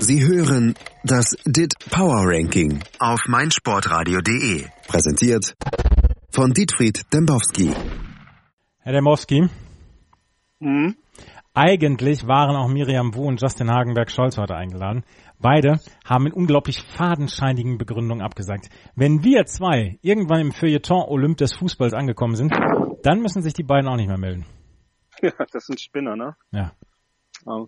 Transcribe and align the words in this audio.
Sie 0.00 0.26
hören 0.26 0.74
das 1.04 1.36
DIT 1.44 1.74
Power 1.90 2.22
Ranking 2.26 2.80
auf 2.98 3.20
meinsportradio.de. 3.28 4.64
Präsentiert 4.88 5.54
von 6.30 6.52
Dietfried 6.52 7.02
Dembowski. 7.12 7.72
Herr 8.80 8.92
Dembowski, 8.92 9.48
Mhm. 10.62 10.96
eigentlich 11.54 12.26
waren 12.26 12.56
auch 12.56 12.68
Miriam 12.68 13.14
Wu 13.14 13.26
und 13.28 13.40
Justin 13.40 13.70
Hagenberg-Scholz 13.70 14.36
heute 14.36 14.54
eingeladen. 14.56 15.04
Beide 15.38 15.80
haben 16.04 16.26
in 16.26 16.32
unglaublich 16.32 16.82
fadenscheinigen 16.82 17.78
Begründungen 17.78 18.22
abgesagt. 18.22 18.68
Wenn 18.94 19.22
wir 19.24 19.46
zwei 19.46 19.98
irgendwann 20.02 20.40
im 20.40 20.52
Feuilleton 20.52 21.02
Olymp 21.08 21.38
des 21.38 21.54
Fußballs 21.54 21.94
angekommen 21.94 22.36
sind, 22.36 22.52
dann 23.02 23.20
müssen 23.22 23.42
sich 23.42 23.54
die 23.54 23.62
beiden 23.62 23.88
auch 23.88 23.96
nicht 23.96 24.08
mehr 24.08 24.18
melden. 24.18 24.44
Ja, 25.22 25.32
das 25.52 25.66
sind 25.66 25.80
Spinner, 25.80 26.16
ne? 26.16 26.34
Ja. 26.50 26.72
Ja, 27.46 27.64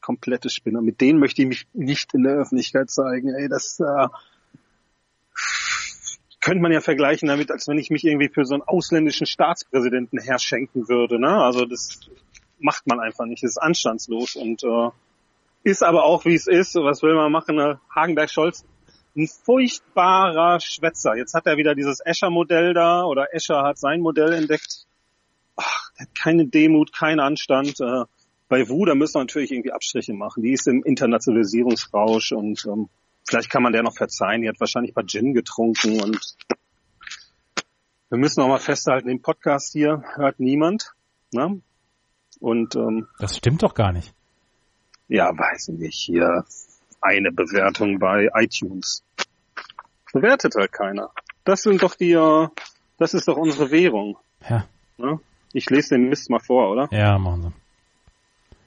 komplette 0.00 0.50
Spinner. 0.50 0.80
Mit 0.80 1.00
denen 1.00 1.18
möchte 1.18 1.42
ich 1.42 1.48
mich 1.48 1.66
nicht 1.72 2.14
in 2.14 2.22
der 2.22 2.34
Öffentlichkeit 2.34 2.90
zeigen. 2.90 3.34
Ey, 3.34 3.48
das 3.48 3.80
äh, 3.80 4.08
könnte 6.40 6.62
man 6.62 6.72
ja 6.72 6.80
vergleichen 6.80 7.28
damit, 7.28 7.50
als 7.50 7.66
wenn 7.68 7.78
ich 7.78 7.90
mich 7.90 8.04
irgendwie 8.04 8.28
für 8.28 8.44
so 8.44 8.54
einen 8.54 8.62
ausländischen 8.62 9.26
Staatspräsidenten 9.26 10.20
herschenken 10.20 10.88
würde. 10.88 11.18
Ne? 11.18 11.42
Also 11.42 11.64
das 11.64 12.00
macht 12.58 12.86
man 12.86 13.00
einfach 13.00 13.24
nicht. 13.24 13.42
Das 13.42 13.52
ist 13.52 13.58
anstandslos 13.58 14.36
und 14.36 14.62
äh, 14.62 14.90
ist 15.62 15.82
aber 15.82 16.04
auch 16.04 16.24
wie 16.26 16.34
es 16.34 16.46
ist. 16.46 16.74
Was 16.74 17.02
will 17.02 17.14
man 17.14 17.32
machen? 17.32 17.56
Ne? 17.56 17.80
Hagenberg 17.94 18.30
Scholz, 18.30 18.64
ein 19.16 19.26
furchtbarer 19.26 20.60
Schwätzer. 20.60 21.16
Jetzt 21.16 21.34
hat 21.34 21.46
er 21.46 21.56
wieder 21.56 21.74
dieses 21.74 22.00
Escher-Modell 22.00 22.74
da 22.74 23.04
oder 23.04 23.32
Escher 23.34 23.62
hat 23.62 23.78
sein 23.78 24.00
Modell 24.00 24.32
entdeckt. 24.32 24.86
Ach, 25.56 25.90
keine 26.20 26.46
Demut, 26.46 26.92
keinen 26.92 27.20
Anstand. 27.20 27.80
Äh, 27.80 28.04
bei 28.54 28.68
Wu, 28.68 28.84
da 28.84 28.94
müssen 28.94 29.14
wir 29.14 29.20
natürlich 29.22 29.50
irgendwie 29.50 29.72
Abstriche 29.72 30.14
machen. 30.14 30.44
Die 30.44 30.52
ist 30.52 30.68
im 30.68 30.84
Internationalisierungsrausch 30.84 32.30
und 32.30 32.64
ähm, 32.66 32.88
vielleicht 33.26 33.50
kann 33.50 33.64
man 33.64 33.72
der 33.72 33.82
noch 33.82 33.96
verzeihen. 33.96 34.42
Die 34.42 34.48
hat 34.48 34.60
wahrscheinlich 34.60 34.92
ein 34.92 34.94
paar 34.94 35.06
Gin 35.06 35.34
getrunken 35.34 36.00
und 36.00 36.36
wir 38.10 38.18
müssen 38.18 38.40
auch 38.42 38.46
mal 38.46 38.60
festhalten, 38.60 39.08
den 39.08 39.22
Podcast 39.22 39.72
hier 39.72 40.04
hört 40.14 40.38
niemand. 40.38 40.92
Ne? 41.32 41.60
Und 42.38 42.76
ähm, 42.76 43.08
Das 43.18 43.36
stimmt 43.36 43.64
doch 43.64 43.74
gar 43.74 43.90
nicht. 43.90 44.14
ja, 45.08 45.36
weiß 45.36 45.70
ich 45.70 45.78
nicht, 45.80 45.98
hier 46.04 46.44
eine 47.00 47.32
Bewertung 47.32 47.98
bei 47.98 48.28
iTunes. 48.34 49.02
Bewertet 50.12 50.54
halt 50.54 50.70
keiner. 50.70 51.10
Das 51.42 51.62
sind 51.62 51.82
doch 51.82 51.96
die, 51.96 52.12
äh, 52.12 52.46
das 52.98 53.14
ist 53.14 53.26
doch 53.26 53.36
unsere 53.36 53.72
Währung. 53.72 54.16
Ja, 54.48 54.68
Ne? 54.96 55.18
Ich 55.52 55.68
lese 55.70 55.96
den 55.96 56.08
Mist 56.08 56.30
mal 56.30 56.38
vor, 56.38 56.70
oder? 56.70 56.88
ja 56.92 57.18
machen 57.18 57.42
sie. 57.42 57.63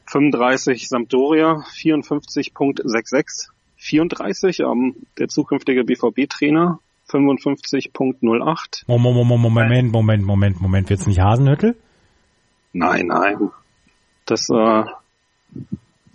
35 0.07 0.87
Sampdoria, 0.89 1.63
54.66. 1.75 3.49
34 3.79 4.59
ähm, 4.61 4.95
der 5.19 5.27
zukünftige 5.27 5.83
BVB-Trainer, 5.83 6.79
55.08. 7.09 8.83
Mo- 8.87 8.97
mo- 8.97 9.13
mo- 9.13 9.23
mo- 9.23 9.37
Moment, 9.37 9.91
Moment, 9.91 10.23
Moment, 10.25 10.59
Moment. 10.61 10.89
Wird's 10.89 11.05
nicht 11.07 11.19
Hasenhüttel? 11.21 11.75
Nein, 12.73 13.07
nein. 13.07 13.51
Das 14.25 14.49
äh, 14.49 14.83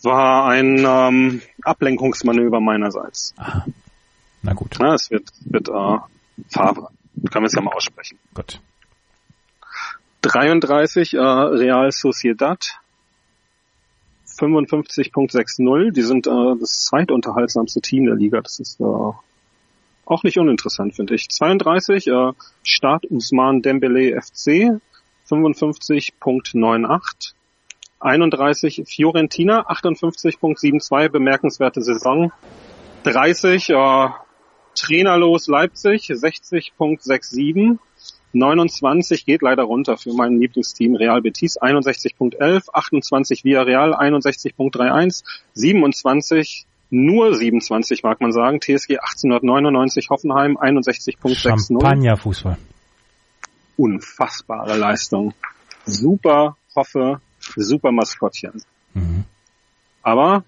war 0.03 0.49
ein 0.49 0.85
ähm, 0.85 1.41
Ablenkungsmanöver 1.63 2.61
meinerseits. 2.61 3.33
Aha. 3.37 3.65
Na 4.43 4.53
gut, 4.55 4.77
Na, 4.81 4.95
es 4.95 5.11
wird, 5.11 5.31
wird 5.45 5.69
äh, 5.69 5.99
Favre. 6.49 6.89
Kann 7.31 7.43
man 7.43 7.45
es 7.45 7.53
ja 7.55 7.63
mal 7.63 7.73
aussprechen. 7.75 8.19
gut. 8.35 8.61
33 10.23 11.15
äh, 11.15 11.19
Real 11.19 11.91
Sociedad. 11.93 12.81
55.60. 14.43 15.93
Die 15.93 16.03
sind 16.03 16.27
äh, 16.27 16.57
das 16.59 16.87
zweitunterhaltsamste 16.87 17.81
Team 17.81 18.07
der 18.07 18.17
Liga. 18.17 18.41
Das 18.41 18.59
ist 18.59 18.81
äh, 18.81 18.85
auch 18.85 20.25
nicht 20.25 20.37
uninteressant, 20.39 20.97
finde 20.97 21.15
ich. 21.15 21.29
32 21.29 22.09
äh, 22.09 22.33
Start 22.63 23.05
Usman 23.11 23.63
Dembele 23.63 24.21
FC. 24.21 24.81
55.98. 25.29 27.33
31 28.01 28.83
Fiorentina. 28.87 29.71
58.72. 29.71 31.09
Bemerkenswerte 31.09 31.81
Saison. 31.83 32.33
30 33.05 33.71
äh, 33.71 34.09
Trainerlos 34.75 35.47
Leipzig. 35.47 36.11
60.67. 36.11 37.79
29 38.33 39.25
geht 39.27 39.43
leider 39.43 39.65
runter 39.65 39.97
für 39.97 40.13
mein 40.13 40.39
Lieblingsteam 40.39 40.97
Real 40.97 41.21
Betis 41.21 41.61
61.11, 41.61 42.69
28 42.73 43.45
Villarreal 43.45 43.95
61.31, 43.95 45.25
27 45.55 46.67
nur 46.95 47.35
27 47.35 48.03
mag 48.03 48.21
man 48.21 48.33
sagen, 48.33 48.61
TSG 48.61 48.99
1899 48.99 50.11
Hoffenheim 50.11 50.59
61.60. 50.59 51.35
Champagnerfußball. 51.35 52.59
Unfassbare 53.79 54.77
Leistung. 54.77 55.33
Super 55.87 56.57
Hoffe, 56.75 57.21
super 57.57 57.93
Maskottchen. 57.93 58.63
Mhm. 58.95 59.25
Aber 60.03 60.45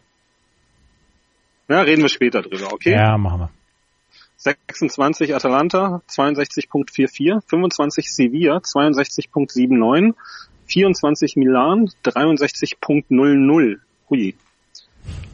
ja, 1.68 1.80
reden 1.80 2.02
wir 2.02 2.08
später 2.08 2.42
drüber, 2.42 2.72
okay? 2.72 2.92
Ja, 2.92 3.16
machen 3.16 3.40
wir. 3.40 3.50
26 4.44 5.34
Atalanta, 5.34 6.02
62.44, 6.10 7.40
25 7.48 8.12
Sevilla, 8.12 8.58
62.79, 8.58 10.14
24 10.66 11.36
Milan, 11.36 11.90
63.00. 12.04 13.78
Hui. 14.10 14.34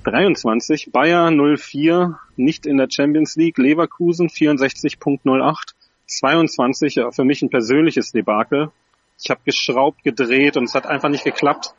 23 0.05 0.93
Bayer 0.93 1.31
04, 1.31 2.19
nicht 2.37 2.67
in 2.67 2.77
der 2.77 2.89
Champions 2.89 3.35
League, 3.37 3.59
Leverkusen 3.59 4.29
64.08, 4.29 5.75
22 6.07 6.95
ja, 6.95 7.11
für 7.11 7.25
mich 7.25 7.43
ein 7.43 7.51
persönliches 7.51 8.13
Debakel. 8.13 8.71
Ich 9.23 9.31
habe 9.31 9.41
geschraubt, 9.45 10.05
gedreht 10.05 10.57
und 10.57 10.65
es 10.65 10.75
hat 10.75 10.87
einfach 10.87 11.09
nicht 11.09 11.25
geklappt. 11.25 11.75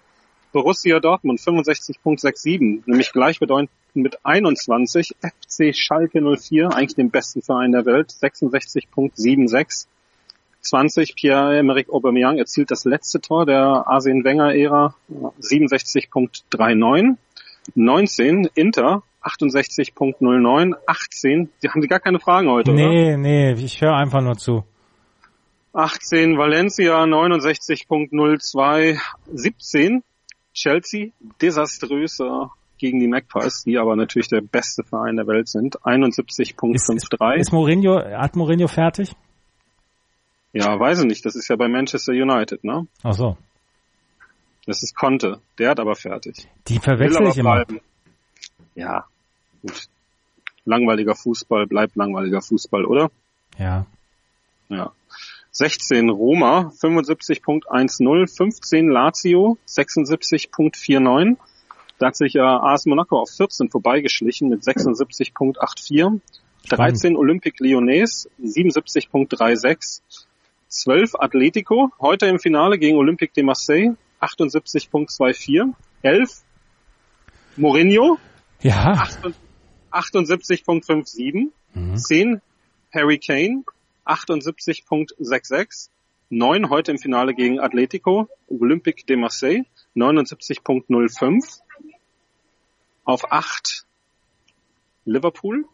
Borussia 0.51 1.00
Dortmund 1.00 1.39
65.67, 1.39 2.84
nämlich 2.85 3.12
gleichbedeutend 3.12 3.69
mit 3.94 4.17
21. 4.23 5.16
FC 5.22 5.75
Schalke 5.75 6.22
04, 6.22 6.69
eigentlich 6.73 6.95
dem 6.95 7.09
besten 7.09 7.41
Verein 7.41 7.72
der 7.72 7.85
Welt, 7.85 8.12
66.76. 8.12 9.88
20 10.62 11.16
Pierre-Emerick 11.16 11.89
Aubameyang 11.89 12.38
erzielt 12.38 12.69
das 12.69 12.85
letzte 12.85 13.19
Tor 13.19 13.45
der 13.45 13.88
Arsene 13.88 14.23
Wenger-Ära, 14.23 14.94
67.39. 15.41 17.18
19 17.75 18.50
Inter 18.56 19.03
68.09. 19.23 20.73
18, 20.85 21.50
die 21.62 21.69
haben 21.69 21.81
die 21.81 21.88
gar 21.88 22.00
keine 22.00 22.19
Fragen 22.19 22.50
heute, 22.50 22.72
oder? 22.72 22.79
Nee, 22.79 23.18
nee, 23.18 23.51
ich 23.53 23.81
höre 23.81 23.95
einfach 23.95 24.22
nur 24.22 24.38
zu. 24.38 24.63
18 25.73 26.38
Valencia 26.38 27.03
69.02, 27.03 29.00
17 29.33 30.03
Chelsea 30.53 31.09
desaströs 31.41 32.19
äh, 32.19 32.47
gegen 32.78 33.00
die 33.00 33.07
Magpies, 33.07 33.63
die 33.63 33.78
aber 33.78 33.95
natürlich 33.95 34.28
der 34.28 34.41
beste 34.41 34.84
Verein 34.84 35.16
der 35.16 35.28
Welt 35.28 35.47
sind, 35.47 35.75
Ist, 35.75 36.19
ist, 36.19 36.29
71.53. 36.63 37.35
ist 37.35 37.51
Mourinho, 37.53 38.00
hat 38.00 38.35
Mourinho 38.35 38.67
fertig? 38.67 39.16
Ja, 40.53 40.78
weiß 40.79 41.00
ich 41.01 41.06
nicht, 41.06 41.25
das 41.25 41.35
ist 41.35 41.47
ja 41.47 41.56
bei 41.56 41.67
Manchester 41.67 42.12
United, 42.12 42.63
ne? 42.63 42.88
Ach 43.03 43.13
so. 43.13 43.38
Das 44.66 44.84
ist 44.84 44.95
Conte, 44.95 45.39
der 45.57 45.69
hat 45.72 45.79
aber 45.79 45.95
fertig. 45.95 46.47
Die 46.68 46.79
verwechsel 46.79 47.28
ich 47.28 47.38
immer. 47.38 47.63
bleiben. 47.63 47.79
Ja, 48.75 49.06
gut. 49.62 49.88
Langweiliger 50.66 51.16
Fußball 51.16 51.66
bleibt 51.68 51.95
langweiliger 51.95 52.41
Fußball, 52.41 52.85
oder? 52.85 53.09
Ja. 53.57 53.85
Ja. 54.69 54.91
16 55.51 56.09
Roma 56.09 56.72
75.10, 56.79 58.28
15 58.28 58.89
Lazio 58.89 59.57
76.49. 59.67 61.38
Da 62.00 62.07
hat 62.07 62.16
sich 62.16 62.35
äh, 62.35 62.39
AS 62.39 62.85
Monaco 62.85 63.19
auf 63.19 63.29
14 63.29 63.69
vorbeigeschlichen 63.69 64.50
mit 64.50 64.63
76.84. 64.63 66.19
13 66.69 67.18
Olympique 67.18 67.63
Lyonnais 67.63 68.30
77.36. 68.42 70.01
12 70.69 71.15
Atletico 71.19 71.92
heute 72.00 72.27
im 72.27 72.39
Finale 72.39 72.80
gegen 72.80 72.97
Olympique 72.97 73.33
de 73.33 73.44
Marseille 73.44 73.95
78.24. 74.21 75.74
11 76.01 76.44
Mourinho 77.57 78.18
Ja. 78.62 79.06
78.57. 79.92 81.50
Mhm. 81.74 81.97
10 81.97 82.42
Harry 82.94 83.19
Kane, 83.19 83.63
78.66. 84.06 85.89
9 86.30 86.69
heute 86.69 86.92
im 86.92 86.98
Finale 86.98 87.33
gegen 87.33 87.59
Atletico, 87.59 88.30
Olympique 88.48 89.06
de 89.06 89.18
Marseille, 89.18 89.63
79.05. 89.95 91.59
Auf 93.03 93.31
8 93.31 93.86
Liverpool 95.06 95.65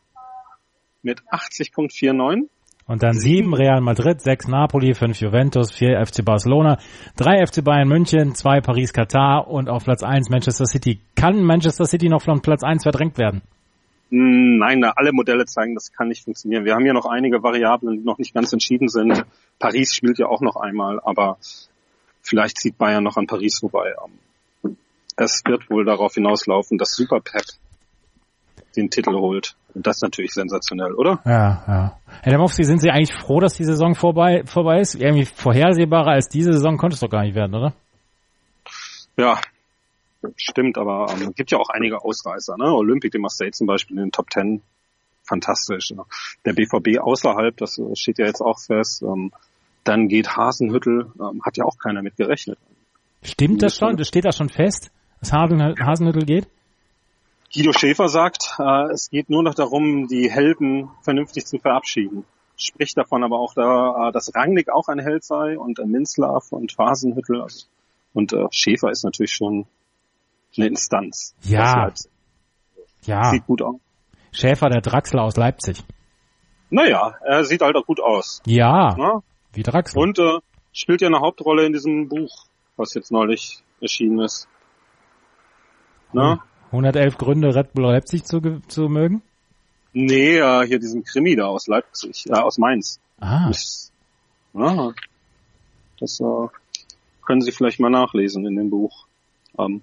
mit 1.03 1.21
80.49. 1.31 2.49
Und 2.87 3.03
dann 3.03 3.19
sieben 3.19 3.53
Real 3.53 3.81
Madrid, 3.81 4.21
sechs 4.21 4.47
Napoli, 4.47 4.93
fünf 4.93 5.19
Juventus, 5.19 5.73
vier 5.73 6.03
FC 6.05 6.23
Barcelona, 6.23 6.77
drei 7.17 7.45
FC 7.45 7.61
Bayern 7.61 7.89
München, 7.89 8.33
zwei 8.33 8.61
Paris 8.61 8.93
Katar 8.93 9.47
und 9.49 9.69
auf 9.69 9.83
Platz 9.83 10.03
eins 10.03 10.29
Manchester 10.29 10.65
City. 10.65 11.01
Kann 11.15 11.43
Manchester 11.43 11.85
City 11.85 12.07
noch 12.07 12.21
von 12.21 12.41
Platz 12.41 12.63
eins 12.63 12.83
verdrängt 12.83 13.17
werden? 13.17 13.41
Hm, 14.09 14.57
nein, 14.57 14.83
alle 14.83 15.11
Modelle 15.11 15.45
zeigen, 15.45 15.75
das 15.75 15.91
kann 15.91 16.07
nicht 16.07 16.23
funktionieren. 16.23 16.65
Wir 16.65 16.73
haben 16.73 16.85
ja 16.85 16.93
noch 16.93 17.05
einige 17.05 17.43
Variablen, 17.43 17.97
die 17.97 18.03
noch 18.05 18.17
nicht 18.17 18.33
ganz 18.33 18.53
entschieden 18.53 18.87
sind. 18.87 19.25
Paris 19.59 19.93
spielt 19.93 20.17
ja 20.17 20.27
auch 20.27 20.41
noch 20.41 20.55
einmal, 20.55 20.99
aber 21.03 21.37
vielleicht 22.21 22.57
zieht 22.57 22.77
Bayern 22.77 23.03
noch 23.03 23.17
an 23.17 23.27
Paris 23.27 23.59
vorbei. 23.59 23.93
Es 25.17 25.41
wird 25.45 25.69
wohl 25.69 25.83
darauf 25.83 26.13
hinauslaufen, 26.13 26.77
dass 26.77 26.91
Super 26.91 27.19
Pep 27.19 27.43
den 28.75 28.89
Titel 28.89 29.13
holt. 29.15 29.55
Und 29.73 29.85
das 29.85 29.97
ist 29.97 30.03
natürlich 30.03 30.31
sensationell, 30.33 30.93
oder? 30.93 31.19
Ja, 31.25 31.63
ja. 31.67 31.99
Herr 32.21 32.31
Demowski, 32.31 32.63
sind 32.63 32.79
Sie 32.79 32.89
eigentlich 32.89 33.13
froh, 33.13 33.39
dass 33.39 33.55
die 33.55 33.63
Saison 33.63 33.95
vorbei, 33.95 34.43
vorbei 34.45 34.79
ist? 34.79 34.95
Irgendwie 34.95 35.25
vorhersehbarer 35.25 36.11
als 36.11 36.29
diese 36.29 36.53
Saison 36.53 36.77
konnte 36.77 36.93
es 36.93 36.99
doch 36.99 37.09
gar 37.09 37.23
nicht 37.23 37.35
werden, 37.35 37.55
oder? 37.55 37.73
Ja, 39.17 39.39
stimmt, 40.35 40.77
aber 40.77 41.07
ähm, 41.11 41.33
gibt 41.35 41.51
ja 41.51 41.57
auch 41.57 41.69
einige 41.69 42.03
Ausreißer. 42.03 42.57
Ne? 42.57 42.65
Olympique 42.65 43.11
de 43.11 43.21
Marseille 43.21 43.51
zum 43.51 43.67
Beispiel 43.67 43.97
in 43.97 44.03
den 44.03 44.11
Top 44.11 44.29
Ten, 44.29 44.61
fantastisch. 45.23 45.91
Ne? 45.91 46.03
Der 46.45 46.53
BVB 46.53 46.99
außerhalb, 46.99 47.55
das 47.57 47.79
steht 47.93 48.19
ja 48.19 48.25
jetzt 48.25 48.41
auch 48.41 48.59
fest. 48.59 49.03
Ähm, 49.03 49.31
dann 49.83 50.07
geht 50.07 50.35
Hasenhüttel, 50.35 51.11
ähm, 51.19 51.41
hat 51.43 51.57
ja 51.57 51.65
auch 51.65 51.77
keiner 51.77 52.01
mit 52.01 52.17
gerechnet. 52.17 52.57
Stimmt 53.23 53.63
das 53.63 53.77
schon? 53.77 53.97
Das 53.97 54.07
steht 54.07 54.25
da 54.25 54.31
schon 54.31 54.49
fest, 54.49 54.91
dass 55.19 55.31
Hasenhüttel 55.31 56.25
geht? 56.25 56.47
Guido 57.53 57.71
Schäfer 57.71 58.09
sagt, 58.09 58.55
äh, 58.59 58.91
es 58.91 59.09
geht 59.09 59.29
nur 59.29 59.41
noch 59.41 59.55
darum, 59.55 60.07
die 60.07 60.29
Helden 60.29 60.89
vernünftig 61.01 61.45
zu 61.45 61.57
verabschieden. 61.59 62.25
Spricht 62.57 62.97
davon 62.97 63.23
aber 63.23 63.39
auch, 63.39 63.53
da, 63.53 64.09
äh, 64.09 64.11
dass 64.11 64.35
Rangnick 64.35 64.69
auch 64.69 64.89
ein 64.89 64.99
Held 64.99 65.23
sei 65.23 65.57
und 65.57 65.79
äh, 65.79 65.85
Minzlaff 65.85 66.51
und 66.51 66.77
Hasenhüttel. 66.77 67.41
Also, 67.41 67.67
und 68.13 68.33
äh, 68.33 68.47
Schäfer 68.51 68.91
ist 68.91 69.03
natürlich 69.05 69.31
schon 69.31 69.65
eine 70.57 70.67
Instanz. 70.67 71.35
Ja. 71.43 71.91
Ja. 73.03 73.31
Sieht 73.31 73.45
gut 73.45 73.61
aus. 73.61 73.75
Schäfer, 74.31 74.69
der 74.69 74.81
Draxler 74.81 75.23
aus 75.23 75.37
Leipzig. 75.37 75.83
Naja, 76.69 77.15
er 77.25 77.45
sieht 77.45 77.61
halt 77.61 77.75
auch 77.75 77.85
gut 77.85 78.01
aus. 78.01 78.41
Ja. 78.45 78.95
Na? 78.97 79.23
Wie 79.53 79.63
Draxler. 79.63 80.01
Und 80.01 80.19
äh, 80.19 80.39
spielt 80.73 81.01
ja 81.01 81.07
eine 81.07 81.19
Hauptrolle 81.19 81.65
in 81.65 81.73
diesem 81.73 82.09
Buch, 82.09 82.45
was 82.75 82.93
jetzt 82.93 83.11
neulich 83.11 83.63
erschienen 83.81 84.19
ist. 84.19 84.47
Na? 86.11 86.43
111 86.67 87.17
Gründe, 87.17 87.55
Red 87.55 87.73
Bull 87.73 87.85
Leipzig 87.85 88.25
zu, 88.25 88.41
zu 88.67 88.89
mögen? 88.89 89.21
Nee, 89.93 90.37
äh, 90.37 90.67
hier 90.67 90.79
diesen 90.79 91.03
Krimi 91.03 91.35
da 91.35 91.45
aus 91.45 91.67
Leipzig, 91.67 92.25
äh, 92.27 92.33
aus 92.33 92.57
Mainz. 92.57 92.99
Ah. 93.19 93.47
Das, 93.47 93.91
ja, 94.53 94.91
das 95.99 96.19
äh, 96.19 96.47
können 97.25 97.41
Sie 97.41 97.51
vielleicht 97.51 97.79
mal 97.79 97.89
nachlesen 97.89 98.45
in 98.45 98.55
dem 98.55 98.69
Buch. 98.69 99.07
Ähm, 99.57 99.81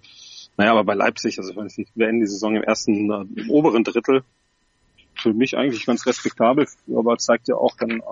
naja, 0.57 0.73
aber 0.73 0.85
bei 0.85 0.95
Leipzig, 0.95 1.39
also 1.39 1.53
Sie 1.69 1.87
beenden 1.95 2.21
die 2.21 2.27
Saison 2.27 2.55
im 2.55 2.63
ersten, 2.63 3.11
äh, 3.11 3.41
im 3.41 3.51
oberen 3.51 3.85
Drittel. 3.85 4.23
Für 5.17 5.33
mich 5.33 5.57
eigentlich 5.57 5.87
ganz 5.87 6.07
respektabel, 6.07 6.67
aber 6.95 7.17
zeigt 7.19 7.49
ja 7.49 7.55
auch 7.55 7.77
dann, 7.79 8.03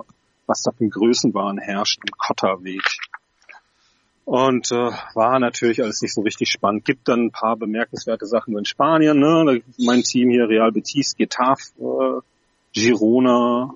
was 0.47 0.63
da 0.63 0.71
für 0.71 0.89
Größenwahn 0.89 1.59
herrscht 1.59 2.01
im 2.05 2.13
Kotterweg. 2.17 2.83
Und 4.25 4.71
äh, 4.71 4.91
war 5.15 5.39
natürlich 5.41 5.83
alles 5.83 6.01
nicht 6.01 6.15
so 6.15 6.21
richtig 6.23 6.49
spannend. 6.49 6.85
Gibt 6.85 7.09
dann 7.09 7.27
ein 7.27 7.31
paar 7.33 7.57
bemerkenswerte 7.57 8.27
Sachen 8.27 8.57
in 8.57 8.65
Spanien. 8.65 9.19
Ne? 9.19 9.63
Mein 9.79 10.03
Team 10.03 10.31
hier, 10.31 10.49
Real 10.49 10.71
Betis, 10.71 11.17
Getafe, 11.17 11.73
äh, 11.81 12.21
Girona, 12.73 13.75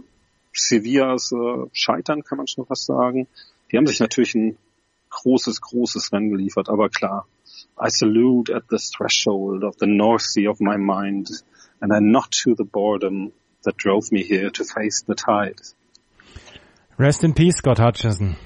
Sevillas 0.52 1.32
äh, 1.32 1.66
scheitern, 1.72 2.22
kann 2.22 2.38
man 2.38 2.46
schon 2.46 2.64
fast 2.64 2.86
sagen. 2.86 3.26
Die 3.70 3.76
haben 3.76 3.86
sich 3.86 3.98
natürlich 3.98 4.34
ein 4.36 4.56
großes, 5.10 5.60
großes 5.60 6.12
Rennen 6.12 6.30
geliefert. 6.30 6.68
Aber 6.68 6.88
klar, 6.90 7.26
I 7.78 7.88
salute 7.88 8.50
at 8.50 8.68
the 8.68 8.78
threshold 8.78 9.64
of 9.64 9.76
the 9.78 9.86
North 9.86 10.22
Sea 10.22 10.46
of 10.46 10.60
my 10.60 10.76
mind, 10.76 11.28
and 11.80 11.92
I 11.92 11.98
not 12.00 12.30
to 12.44 12.54
the 12.54 12.64
boredom 12.64 13.32
that 13.64 13.76
drove 13.76 14.10
me 14.12 14.22
here 14.22 14.50
to 14.50 14.64
face 14.64 15.04
the 15.06 15.14
tide. 15.14 15.60
Rest 16.98 17.24
in 17.24 17.34
peace, 17.34 17.56
Scott 17.56 17.78
Hutchison. 17.78 18.36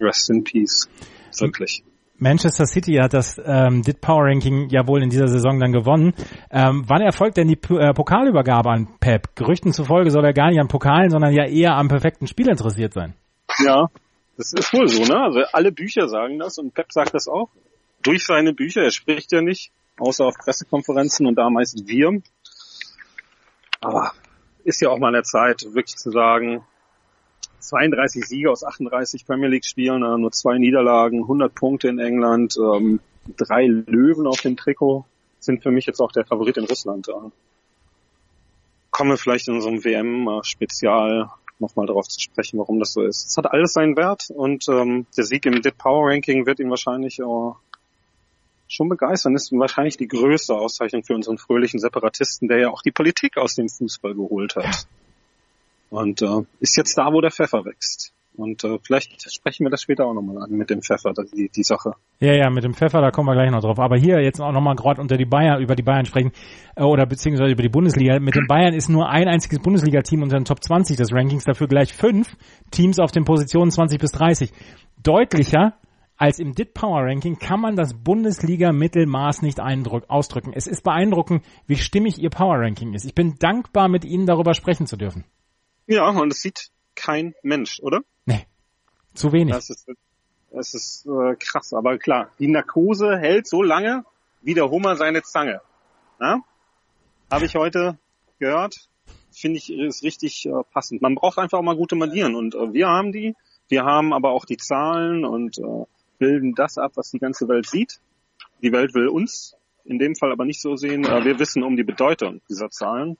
Rest 0.00 0.30
in 0.30 0.44
peace. 0.44 0.86
Wirklich. 1.40 1.82
Manchester 2.18 2.66
City 2.66 2.94
hat 2.94 3.12
das 3.12 3.40
ähm, 3.44 3.82
DIT 3.82 4.00
Power 4.00 4.26
Ranking 4.26 4.68
ja 4.70 4.86
wohl 4.86 5.02
in 5.02 5.10
dieser 5.10 5.26
Saison 5.26 5.58
dann 5.58 5.72
gewonnen. 5.72 6.14
Ähm, 6.50 6.84
wann 6.86 7.02
erfolgt 7.02 7.36
denn 7.36 7.48
die 7.48 7.56
P 7.56 7.74
äh, 7.74 7.92
Pokalübergabe 7.92 8.70
an 8.70 8.88
Pep? 9.00 9.34
Gerüchten 9.34 9.72
zufolge 9.72 10.10
soll 10.10 10.24
er 10.24 10.32
gar 10.32 10.50
nicht 10.50 10.60
an 10.60 10.68
Pokalen, 10.68 11.10
sondern 11.10 11.32
ja 11.32 11.44
eher 11.44 11.74
am 11.76 11.88
perfekten 11.88 12.28
Spiel 12.28 12.48
interessiert 12.48 12.92
sein. 12.92 13.14
Ja, 13.64 13.88
das 14.36 14.52
ist 14.52 14.72
wohl 14.72 14.88
so, 14.88 15.02
ne? 15.02 15.20
Also 15.20 15.40
alle 15.52 15.72
Bücher 15.72 16.08
sagen 16.08 16.38
das 16.38 16.58
und 16.58 16.72
Pep 16.74 16.92
sagt 16.92 17.14
das 17.14 17.26
auch. 17.26 17.50
Durch 18.04 18.26
seine 18.26 18.52
Bücher, 18.52 18.82
er 18.82 18.90
spricht 18.90 19.32
ja 19.32 19.40
nicht, 19.40 19.72
außer 19.98 20.24
auf 20.26 20.34
Pressekonferenzen 20.36 21.26
und 21.26 21.36
da 21.36 21.50
meist 21.50 21.88
wir. 21.88 22.22
Aber 23.80 24.12
ist 24.62 24.80
ja 24.80 24.90
auch 24.90 24.98
mal 24.98 25.08
an 25.08 25.14
der 25.14 25.24
Zeit, 25.24 25.64
wirklich 25.72 25.96
zu 25.96 26.10
sagen, 26.10 26.64
32 27.60 28.24
Siege 28.24 28.50
aus 28.50 28.62
38 28.62 29.26
Premier 29.26 29.48
League 29.48 29.64
Spielen, 29.64 30.02
äh, 30.02 30.18
nur 30.18 30.32
zwei 30.32 30.58
Niederlagen, 30.58 31.22
100 31.22 31.54
Punkte 31.54 31.88
in 31.88 31.98
England, 31.98 32.56
ähm, 32.58 33.00
drei 33.36 33.66
Löwen 33.66 34.26
auf 34.26 34.40
dem 34.40 34.56
Trikot 34.56 35.06
sind 35.40 35.62
für 35.62 35.70
mich 35.70 35.86
jetzt 35.86 36.00
auch 36.00 36.12
der 36.12 36.26
Favorit 36.26 36.56
in 36.56 36.64
Russland. 36.64 37.08
Äh. 37.08 37.30
Kommen 38.90 39.10
wir 39.10 39.16
vielleicht 39.16 39.48
in 39.48 39.60
so 39.60 39.68
einem 39.68 39.84
WM-Spezial 39.84 41.30
nochmal 41.58 41.86
darauf 41.86 42.08
zu 42.08 42.20
sprechen, 42.20 42.58
warum 42.58 42.80
das 42.80 42.92
so 42.92 43.02
ist. 43.02 43.28
Es 43.28 43.36
hat 43.36 43.50
alles 43.50 43.72
seinen 43.72 43.96
Wert 43.96 44.28
und 44.28 44.68
ähm, 44.68 45.06
der 45.16 45.24
Sieg 45.24 45.46
im 45.46 45.62
DIT 45.62 45.78
Power 45.78 46.10
Ranking 46.10 46.46
wird 46.46 46.60
ihn 46.60 46.70
wahrscheinlich 46.70 47.18
äh, 47.18 47.52
schon 48.74 48.88
begeistern. 48.88 49.34
Ist 49.34 49.52
wahrscheinlich 49.52 49.96
die 49.96 50.08
größte 50.08 50.54
Auszeichnung 50.54 51.04
für 51.04 51.14
unseren 51.14 51.38
fröhlichen 51.38 51.78
Separatisten, 51.80 52.48
der 52.48 52.58
ja 52.58 52.70
auch 52.70 52.82
die 52.82 52.90
Politik 52.90 53.36
aus 53.36 53.54
dem 53.54 53.68
Fußball 53.68 54.14
geholt 54.14 54.56
hat. 54.56 54.86
Und 55.90 56.22
äh, 56.22 56.42
ist 56.60 56.76
jetzt 56.76 56.98
da, 56.98 57.12
wo 57.12 57.20
der 57.20 57.30
Pfeffer 57.30 57.64
wächst. 57.64 58.12
Und 58.36 58.64
äh, 58.64 58.78
vielleicht 58.82 59.32
sprechen 59.32 59.64
wir 59.64 59.70
das 59.70 59.82
später 59.82 60.06
auch 60.06 60.14
nochmal 60.14 60.42
an 60.42 60.50
mit 60.50 60.68
dem 60.68 60.82
Pfeffer, 60.82 61.12
die, 61.12 61.48
die 61.54 61.62
Sache. 61.62 61.92
Ja, 62.18 62.32
ja, 62.32 62.50
mit 62.50 62.64
dem 62.64 62.74
Pfeffer, 62.74 63.00
da 63.00 63.12
kommen 63.12 63.28
wir 63.28 63.34
gleich 63.34 63.50
noch 63.50 63.60
drauf. 63.60 63.78
Aber 63.78 63.96
hier 63.96 64.20
jetzt 64.20 64.40
auch 64.40 64.50
nochmal 64.50 64.74
gerade 64.74 65.00
unter 65.00 65.16
die 65.16 65.24
Bayern, 65.24 65.62
über 65.62 65.76
die 65.76 65.84
Bayern 65.84 66.04
sprechen, 66.04 66.32
äh, 66.74 66.82
oder 66.82 67.06
beziehungsweise 67.06 67.52
über 67.52 67.62
die 67.62 67.68
Bundesliga. 67.68 68.18
Mit 68.18 68.34
den 68.34 68.48
Bayern 68.48 68.74
ist 68.74 68.88
nur 68.88 69.08
ein 69.08 69.28
einziges 69.28 69.60
Bundesliga-Team 69.60 70.22
unter 70.22 70.36
den 70.36 70.44
Top 70.44 70.64
20 70.64 70.96
des 70.96 71.12
Rankings, 71.12 71.44
dafür 71.44 71.68
gleich 71.68 71.94
fünf 71.94 72.36
Teams 72.72 72.98
auf 72.98 73.12
den 73.12 73.24
Positionen 73.24 73.70
20 73.70 74.00
bis 74.00 74.10
30. 74.10 74.50
Deutlicher 75.00 75.74
als 76.16 76.38
im 76.38 76.54
DIT 76.54 76.74
Power 76.74 77.02
Ranking 77.04 77.38
kann 77.38 77.60
man 77.60 77.76
das 77.76 77.94
Bundesliga-Mittelmaß 77.94 79.42
nicht 79.42 79.60
ausdrücken. 79.60 80.52
Es 80.54 80.66
ist 80.66 80.82
beeindruckend, 80.82 81.44
wie 81.66 81.76
stimmig 81.76 82.18
ihr 82.18 82.30
Power 82.30 82.60
Ranking 82.60 82.94
ist. 82.94 83.04
Ich 83.04 83.14
bin 83.14 83.36
dankbar, 83.38 83.88
mit 83.88 84.04
Ihnen 84.04 84.26
darüber 84.26 84.54
sprechen 84.54 84.86
zu 84.86 84.96
dürfen. 84.96 85.24
Ja, 85.86 86.08
und 86.08 86.32
es 86.32 86.40
sieht 86.40 86.70
kein 86.94 87.34
Mensch, 87.42 87.80
oder? 87.80 88.02
Nee, 88.26 88.46
zu 89.14 89.32
wenig. 89.32 89.54
Das 89.54 89.70
ist, 89.70 89.88
das 90.50 90.74
ist 90.74 91.06
äh, 91.06 91.34
krass, 91.36 91.72
aber 91.72 91.98
klar, 91.98 92.30
die 92.38 92.48
Narkose 92.48 93.18
hält 93.18 93.46
so 93.46 93.62
lange, 93.62 94.04
wie 94.42 94.54
der 94.54 94.70
Hummer 94.70 94.96
seine 94.96 95.22
Zange. 95.22 95.60
Habe 97.30 97.46
ich 97.46 97.56
heute 97.56 97.98
gehört, 98.38 98.88
finde 99.32 99.58
ich 99.58 99.72
ist 99.72 100.02
richtig 100.02 100.46
äh, 100.46 100.52
passend. 100.72 101.02
Man 101.02 101.14
braucht 101.16 101.38
einfach 101.38 101.58
auch 101.58 101.62
mal 101.62 101.76
gute 101.76 101.96
Manieren 101.96 102.34
und 102.34 102.54
äh, 102.54 102.72
wir 102.72 102.88
haben 102.88 103.12
die, 103.12 103.34
wir 103.68 103.84
haben 103.84 104.12
aber 104.12 104.30
auch 104.30 104.44
die 104.44 104.56
Zahlen 104.56 105.24
und 105.24 105.58
äh, 105.58 105.84
bilden 106.18 106.54
das 106.54 106.78
ab, 106.78 106.92
was 106.94 107.10
die 107.10 107.18
ganze 107.18 107.48
Welt 107.48 107.66
sieht. 107.66 108.00
Die 108.62 108.72
Welt 108.72 108.94
will 108.94 109.08
uns 109.08 109.56
in 109.84 109.98
dem 109.98 110.14
Fall 110.14 110.32
aber 110.32 110.44
nicht 110.44 110.60
so 110.60 110.76
sehen. 110.76 111.04
Äh, 111.04 111.24
wir 111.24 111.38
wissen 111.38 111.62
um 111.62 111.76
die 111.76 111.84
Bedeutung 111.84 112.40
dieser 112.48 112.70
Zahlen 112.70 113.16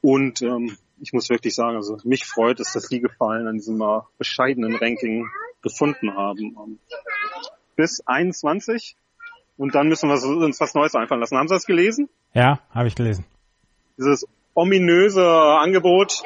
und 0.00 0.42
ähm, 0.42 0.76
ich 1.00 1.12
muss 1.12 1.30
wirklich 1.30 1.54
sagen, 1.54 1.76
also 1.76 1.98
mich 2.04 2.26
freut 2.26 2.60
es, 2.60 2.72
dass 2.72 2.88
die 2.88 3.00
Gefallen 3.00 3.46
an 3.46 3.54
diesem 3.54 3.80
äh, 3.80 4.00
bescheidenen 4.18 4.76
Ranking 4.76 5.28
gefunden 5.62 6.14
haben. 6.14 6.56
Um, 6.56 6.78
bis 7.76 8.02
21 8.06 8.96
und 9.56 9.74
dann 9.74 9.88
müssen 9.88 10.08
wir 10.08 10.44
uns 10.44 10.60
was 10.60 10.74
Neues 10.74 10.94
einfallen 10.94 11.20
lassen. 11.20 11.36
Haben 11.36 11.48
Sie 11.48 11.54
das 11.54 11.66
gelesen? 11.66 12.08
Ja, 12.34 12.60
habe 12.70 12.88
ich 12.88 12.94
gelesen. 12.94 13.24
Dieses 13.96 14.26
ominöse 14.54 15.26
Angebot 15.26 16.22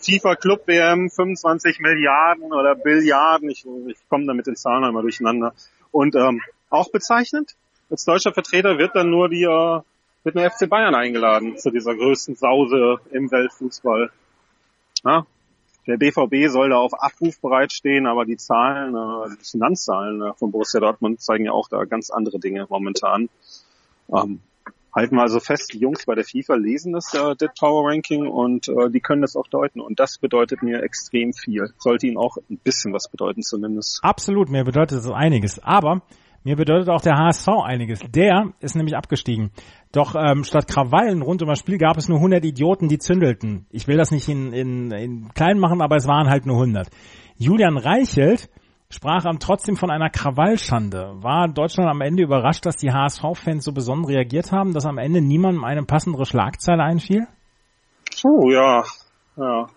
FIFA 0.00 0.36
Club 0.36 0.66
WM 0.66 1.10
25 1.10 1.80
Milliarden 1.80 2.52
oder 2.52 2.74
Billiarden, 2.74 3.50
ich, 3.50 3.64
ich 3.86 3.96
komme 4.08 4.26
da 4.26 4.34
mit 4.34 4.46
den 4.46 4.56
Zahlen 4.56 4.84
einmal 4.84 5.02
durcheinander. 5.02 5.52
Und 5.92 6.14
ähm, 6.14 6.42
auch 6.70 6.90
bezeichnend, 6.90 7.54
als 7.90 8.04
deutscher 8.04 8.32
Vertreter 8.32 8.78
wird 8.78 8.94
dann 8.94 9.10
nur 9.10 9.28
die 9.28 9.44
äh, 9.44 9.80
wird 10.22 10.36
der 10.36 10.50
FC 10.50 10.68
Bayern 10.68 10.94
eingeladen 10.94 11.56
zu 11.56 11.70
dieser 11.70 11.94
größten 11.94 12.36
Sause 12.36 13.00
im 13.10 13.30
Weltfußball. 13.30 14.10
Ja, 15.04 15.26
der 15.86 15.96
BVB 15.96 16.50
soll 16.50 16.70
da 16.70 16.76
auf 16.76 16.92
Abruf 17.02 17.40
bereitstehen, 17.40 18.06
aber 18.06 18.24
die 18.26 18.36
Zahlen, 18.36 18.94
äh, 18.94 19.36
die 19.36 19.44
Finanzzahlen 19.44 20.22
äh, 20.22 20.34
von 20.34 20.50
Borussia 20.50 20.80
Dortmund 20.80 21.20
zeigen 21.20 21.46
ja 21.46 21.52
auch 21.52 21.68
da 21.68 21.84
ganz 21.84 22.10
andere 22.10 22.38
Dinge 22.38 22.66
momentan. 22.68 23.28
Ähm, 24.12 24.40
halten 24.94 25.16
wir 25.16 25.22
also 25.22 25.40
fest, 25.40 25.72
die 25.72 25.78
Jungs 25.78 26.06
bei 26.06 26.14
der 26.14 26.24
FIFA 26.24 26.54
lesen 26.56 26.92
das 26.92 27.12
äh, 27.14 27.36
Dead 27.36 27.50
Power 27.58 27.90
Ranking 27.90 28.26
und 28.26 28.68
äh, 28.68 28.90
die 28.90 29.00
können 29.00 29.22
das 29.22 29.36
auch 29.36 29.46
deuten 29.46 29.80
und 29.80 30.00
das 30.00 30.18
bedeutet 30.18 30.62
mir 30.62 30.82
extrem 30.82 31.32
viel. 31.32 31.72
Sollte 31.78 32.06
ihnen 32.06 32.16
auch 32.16 32.36
ein 32.48 32.58
bisschen 32.58 32.92
was 32.92 33.08
bedeuten 33.08 33.42
zumindest. 33.42 34.00
Absolut, 34.02 34.50
mir 34.50 34.64
bedeutet 34.64 34.98
das 34.98 35.10
einiges. 35.10 35.58
Aber 35.62 36.02
Mir 36.42 36.56
bedeutet 36.56 36.88
auch 36.88 37.02
der 37.02 37.16
HSV 37.16 37.48
einiges. 37.64 38.00
Der 38.08 38.54
ist 38.60 38.74
nämlich 38.74 38.96
abgestiegen. 38.96 39.50
Doch 39.92 40.14
ähm, 40.14 40.42
statt 40.44 40.68
Krawallen 40.68 41.20
rund 41.20 41.42
um 41.42 41.48
das 41.48 41.58
Spiel 41.58 41.76
gab 41.76 41.98
es 41.98 42.08
nur 42.08 42.16
100 42.16 42.42
Idioten, 42.46 42.88
die 42.88 42.98
zündelten. 42.98 43.66
Ich 43.70 43.86
will 43.88 43.98
das 43.98 44.10
nicht 44.10 44.26
in, 44.28 44.54
in, 44.54 44.90
in 44.90 45.28
klein 45.34 45.58
machen, 45.58 45.82
aber 45.82 45.96
es 45.96 46.06
waren 46.06 46.30
halt 46.30 46.46
nur 46.46 46.56
100. 46.56 46.88
Julian 47.36 47.76
Reichelt 47.76 48.48
sprach 48.90 49.24
am 49.24 49.38
trotzdem 49.38 49.76
von 49.76 49.90
einer 49.90 50.10
Krawallschande. 50.10 51.22
War 51.22 51.48
Deutschland 51.48 51.88
am 51.88 52.00
Ende 52.00 52.24
überrascht, 52.24 52.66
dass 52.66 52.76
die 52.76 52.92
HSV-Fans 52.92 53.64
so 53.64 53.72
besonnen 53.72 54.04
reagiert 54.04 54.52
haben, 54.52 54.74
dass 54.74 54.84
am 54.84 54.98
Ende 54.98 55.20
niemandem 55.20 55.64
eine 55.64 55.84
passendere 55.84 56.26
Schlagzeile 56.26 56.82
einfiel? 56.82 57.26
Oh 58.24 58.50
ja, 58.50 58.84
ja. 59.36 59.68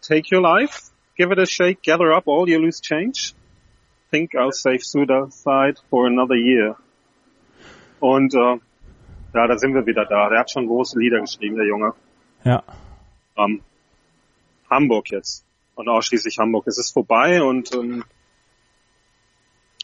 Take 0.00 0.34
your 0.34 0.42
life, 0.42 0.90
give 1.16 1.30
it 1.30 1.38
a 1.38 1.44
shake, 1.44 1.82
gather 1.82 2.16
up 2.16 2.26
all 2.26 2.48
your 2.48 2.60
loose 2.60 2.80
change. 2.80 3.34
Think 4.10 4.34
I'll 4.34 4.52
save 4.52 4.82
suicide 4.82 5.74
for 5.90 6.06
another 6.06 6.34
year. 6.34 6.76
Und 8.00 8.34
äh, 8.34 8.58
ja, 9.34 9.46
da 9.46 9.58
sind 9.58 9.74
wir 9.74 9.84
wieder 9.84 10.06
da. 10.06 10.30
Der 10.30 10.40
hat 10.40 10.50
schon 10.50 10.66
große 10.66 10.98
Lieder 10.98 11.20
geschrieben, 11.20 11.56
der 11.56 11.66
Junge. 11.66 11.92
Ja. 12.44 12.62
Ähm, 13.36 13.60
Hamburg 14.70 15.10
jetzt. 15.10 15.44
Und 15.78 15.88
ausschließlich 15.88 16.38
Hamburg. 16.38 16.66
Es 16.66 16.76
ist 16.76 16.92
vorbei 16.92 17.40
und 17.40 17.72
ähm, 17.72 18.02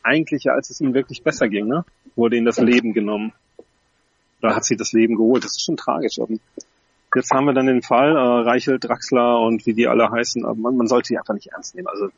eigentlich, 0.02 0.50
als 0.50 0.68
es 0.70 0.80
ihm 0.80 0.92
wirklich 0.92 1.22
besser 1.22 1.48
ging, 1.48 1.68
ne, 1.68 1.84
wurde 2.16 2.36
ihm 2.36 2.44
das 2.44 2.58
Leben 2.58 2.92
genommen. 2.92 3.32
Da 4.40 4.56
hat 4.56 4.64
sie 4.64 4.74
das 4.74 4.92
Leben 4.92 5.14
geholt. 5.14 5.44
Das 5.44 5.52
ist 5.52 5.64
schon 5.64 5.76
tragisch. 5.76 6.18
Und 6.18 6.40
jetzt 7.14 7.30
haben 7.30 7.44
wir 7.44 7.54
dann 7.54 7.66
den 7.66 7.82
Fall, 7.82 8.10
äh, 8.10 8.42
Reichel, 8.42 8.80
Draxler 8.80 9.38
und 9.38 9.66
wie 9.66 9.72
die 9.72 9.86
alle 9.86 10.10
heißen. 10.10 10.44
Aber 10.44 10.56
man, 10.56 10.76
man 10.76 10.88
sollte 10.88 11.12
die 11.12 11.18
einfach 11.18 11.34
nicht 11.34 11.52
ernst 11.52 11.76
nehmen. 11.76 11.86
Also, 11.86 12.08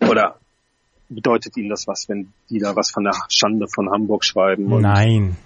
oder 0.00 0.36
bedeutet 1.10 1.58
ihnen 1.58 1.68
das 1.68 1.86
was, 1.86 2.08
wenn 2.08 2.32
die 2.48 2.58
da 2.58 2.74
was 2.74 2.90
von 2.90 3.04
der 3.04 3.12
Schande 3.28 3.66
von 3.68 3.90
Hamburg 3.90 4.24
schreiben? 4.24 4.64
Nein. 4.80 5.36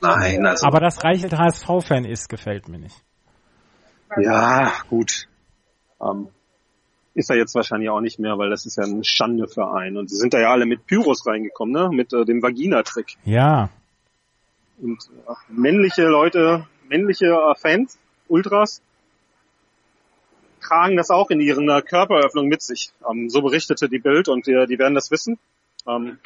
Nein, 0.00 0.46
also. 0.46 0.64
Aber 0.68 0.78
dass 0.78 1.02
Reichelt 1.02 1.36
HSV-Fan 1.36 2.04
ist, 2.04 2.28
gefällt 2.28 2.68
mir 2.68 2.78
nicht. 2.78 3.02
Ja, 4.16 4.70
gut. 4.88 5.26
Ähm, 6.00 6.28
ist 7.18 7.30
er 7.30 7.36
jetzt 7.36 7.56
wahrscheinlich 7.56 7.90
auch 7.90 8.00
nicht 8.00 8.20
mehr, 8.20 8.38
weil 8.38 8.48
das 8.48 8.64
ist 8.64 8.76
ja 8.76 8.84
ein 8.84 9.02
Schandeverein. 9.02 9.96
Und 9.96 10.08
sie 10.08 10.16
sind 10.16 10.34
da 10.34 10.40
ja 10.40 10.52
alle 10.52 10.66
mit 10.66 10.86
Pyros 10.86 11.26
reingekommen, 11.26 11.74
ne? 11.74 11.90
Mit 11.92 12.12
äh, 12.12 12.24
dem 12.24 12.42
Vagina-Trick. 12.42 13.16
Ja. 13.24 13.70
Und 14.80 15.02
äh, 15.26 15.32
männliche 15.48 16.04
Leute, 16.04 16.66
männliche 16.88 17.26
äh, 17.26 17.54
Fans, 17.56 17.98
Ultras, 18.28 18.82
tragen 20.60 20.96
das 20.96 21.10
auch 21.10 21.30
in 21.30 21.40
ihren 21.40 21.68
äh, 21.68 21.82
Körperöffnung 21.82 22.46
mit 22.46 22.62
sich. 22.62 22.92
Ähm, 23.10 23.28
so 23.28 23.42
berichtete 23.42 23.88
die 23.88 23.98
Bild 23.98 24.28
und 24.28 24.46
die, 24.46 24.66
die 24.68 24.78
werden 24.78 24.94
das 24.94 25.10
wissen. 25.10 25.40
Ähm, 25.88 26.18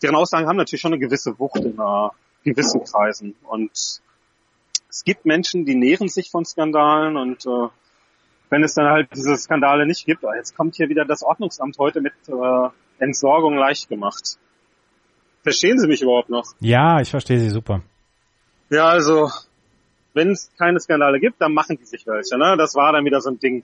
deren 0.00 0.14
Aussagen 0.14 0.46
haben 0.46 0.56
natürlich 0.56 0.80
schon 0.80 0.92
eine 0.92 1.00
gewisse 1.00 1.40
Wucht 1.40 1.64
in 1.64 1.76
äh, 1.76 2.08
gewissen 2.44 2.84
Kreisen. 2.84 3.34
Und 3.42 3.72
es 3.72 5.04
gibt 5.04 5.26
Menschen, 5.26 5.64
die 5.64 5.74
nähren 5.74 6.08
sich 6.08 6.30
von 6.30 6.44
Skandalen 6.44 7.16
und 7.16 7.44
äh, 7.46 7.68
wenn 8.50 8.64
es 8.64 8.74
dann 8.74 8.86
halt 8.86 9.08
diese 9.14 9.36
Skandale 9.36 9.86
nicht 9.86 10.04
gibt, 10.04 10.24
jetzt 10.36 10.56
kommt 10.56 10.76
hier 10.76 10.88
wieder 10.88 11.04
das 11.04 11.22
Ordnungsamt 11.22 11.78
heute 11.78 12.00
mit 12.00 12.12
äh, 12.28 12.68
Entsorgung 12.98 13.56
leicht 13.56 13.88
gemacht. 13.88 14.36
Verstehen 15.42 15.78
Sie 15.78 15.86
mich 15.86 16.02
überhaupt 16.02 16.28
noch? 16.28 16.44
Ja, 16.60 17.00
ich 17.00 17.10
verstehe 17.10 17.38
Sie 17.38 17.48
super. 17.48 17.80
Ja, 18.68 18.88
also 18.88 19.30
wenn 20.12 20.32
es 20.32 20.50
keine 20.58 20.80
Skandale 20.80 21.20
gibt, 21.20 21.40
dann 21.40 21.54
machen 21.54 21.78
die 21.78 21.86
sich 21.86 22.06
welche. 22.06 22.36
Ne? 22.36 22.56
Das 22.58 22.74
war 22.74 22.92
dann 22.92 23.04
wieder 23.04 23.20
so 23.20 23.30
ein 23.30 23.38
Ding. 23.38 23.62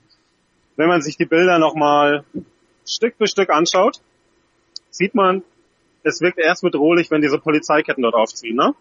Wenn 0.75 0.87
man 0.87 1.01
sich 1.01 1.17
die 1.17 1.25
Bilder 1.25 1.59
nochmal 1.59 2.23
Stück 2.85 3.15
für 3.17 3.27
Stück 3.27 3.49
anschaut, 3.49 4.01
sieht 4.89 5.13
man, 5.13 5.43
es 6.03 6.21
wirkt 6.21 6.39
erst 6.39 6.61
bedrohlich, 6.61 7.11
wenn 7.11 7.21
diese 7.21 7.37
Polizeiketten 7.37 8.01
dort 8.01 8.15
aufziehen. 8.15 8.55
Ne? 8.55 8.73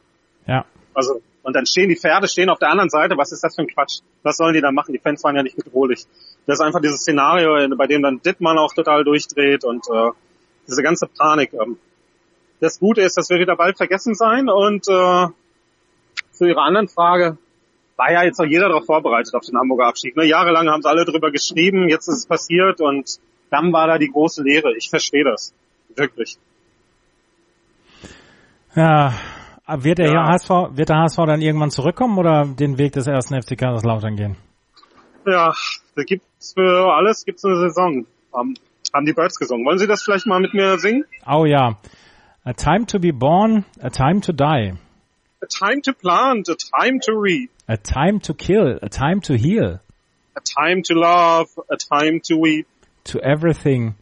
Ja. 0.47 0.65
Also 0.97 1.21
und 1.47 1.55
dann 1.55 1.65
stehen 1.65 1.89
die 1.89 1.97
Pferde 1.97 2.27
stehen 2.27 2.51
auf 2.51 2.59
der 2.59 2.71
anderen 2.71 2.91
Seite. 2.91 3.17
Was 3.17 3.31
ist 3.31 3.45
das 3.45 3.55
für 3.55 3.63
ein 3.63 3.69
Quatsch? 3.69 4.01
Was 4.25 4.37
sollen 4.37 4.55
die 4.55 4.61
da 4.61 4.73
machen? 4.73 4.93
Die 4.93 4.99
Fans 4.99 5.23
waren 5.23 5.37
ja 5.37 5.45
nicht 5.45 5.55
bedrohlich. 5.55 6.05
Das 6.45 6.59
ist 6.59 6.61
einfach 6.61 6.81
dieses 6.81 7.03
Szenario, 7.03 7.69
bei 7.77 7.87
dem 7.87 8.03
dann 8.03 8.21
Dittmann 8.21 8.59
auch 8.59 8.75
total 8.75 9.05
durchdreht 9.05 9.63
und 9.65 9.87
äh, 9.89 10.11
diese 10.67 10.83
ganze 10.83 11.07
Panik. 11.07 11.53
Ähm. 11.53 11.79
Das 12.59 12.81
Gute 12.81 13.03
ist, 13.03 13.17
dass 13.17 13.31
wir 13.31 13.39
wieder 13.39 13.55
bald 13.55 13.77
vergessen 13.77 14.17
sein 14.17 14.49
und 14.49 14.89
äh, 14.89 15.27
zu 16.33 16.47
Ihrer 16.47 16.63
anderen 16.63 16.89
Frage, 16.89 17.39
war 17.97 18.13
ja 18.13 18.25
jetzt 18.25 18.41
auch 18.41 18.45
jeder 18.45 18.69
darauf 18.69 18.87
vorbereitet 18.87 19.35
auf 19.35 19.45
den 19.45 19.57
Hamburger 19.57 19.87
Abstieg. 19.87 20.17
Ne? 20.17 20.25
Jahrelang 20.25 20.69
haben 20.69 20.83
sie 20.83 20.89
alle 20.89 21.05
drüber 21.05 21.31
geschrieben, 21.31 21.89
jetzt 21.89 22.09
ist 22.09 22.17
es 22.17 22.27
passiert 22.27 22.81
und 22.81 23.21
dann 23.51 23.73
war 23.73 23.87
da 23.87 23.99
die 23.99 24.11
große 24.11 24.43
Lehre. 24.43 24.77
Ich 24.77 24.91
verstehe 24.91 25.23
das. 25.23 25.55
Wirklich. 25.95 26.37
Ja, 28.75 29.15
wird 29.69 29.99
der, 29.99 30.13
Ja. 30.13 30.29
HSV, 30.29 30.51
wird 30.77 30.89
der 30.89 30.99
HSV 30.99 31.17
dann 31.27 31.41
irgendwann 31.41 31.71
zurückkommen 31.71 32.19
oder 32.19 32.45
den 32.47 32.79
Weg 32.79 32.93
des 32.93 33.07
ersten 33.07 33.41
FC 33.41 33.57
Kaiserslautern 33.59 34.17
gehen? 34.17 34.37
Ja, 35.27 35.53
da 35.97 36.03
gibt's 36.05 36.55
für 36.55 36.93
alles 36.95 37.25
gibt's 37.25 37.45
eine 37.45 37.57
Saison. 37.59 38.07
Ähm, 38.39 38.55
haben 38.95 39.07
die 39.07 39.13
Birds 39.13 39.39
gesungen. 39.39 39.67
Wollen 39.67 39.79
Sie 39.79 39.87
das 39.89 40.03
vielleicht 40.05 40.27
mal 40.27 40.41
mit 40.41 40.55
mir 40.55 40.79
singen? 40.79 41.05
Oh 41.27 41.45
ja. 41.45 41.77
A 42.45 42.53
time 42.53 42.87
to 42.87 43.01
be 43.01 43.13
born, 43.13 43.65
a 43.83 43.91
time 43.91 44.21
to 44.21 44.33
die. 44.33 44.75
A 45.43 45.47
time 45.47 45.83
to 45.83 45.93
plant, 45.93 46.49
a 46.49 46.55
time 46.55 47.01
to 47.01 47.13
reap, 47.13 47.51
A 47.67 47.77
time 47.77 48.21
to 48.21 48.33
kill, 48.35 48.79
a 48.81 48.89
time 48.89 49.21
to 49.23 49.35
heal. 49.35 49.81
a 50.37 50.41
time 50.41 50.83
to 50.83 50.95
love, 50.95 51.49
a 51.69 51.77
time 51.77 52.21
to 52.23 52.37
weep. 52.37 52.67
To 53.05 53.19
everything. 53.21 53.97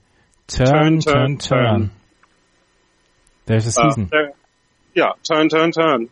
Turn, 0.46 1.00
turn, 1.00 1.00
turn. 1.00 1.38
Turn, 1.38 1.38
turn, 1.38 1.90
There's 3.46 3.66
a 3.66 3.70
season. 3.72 4.10
Äh, 4.12 4.32
ja, 4.94 5.14
turn, 5.26 5.48
turn, 5.48 5.72
turn. 5.72 6.08